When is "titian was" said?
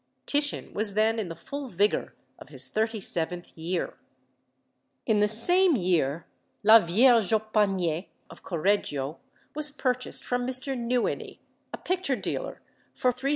0.25-0.95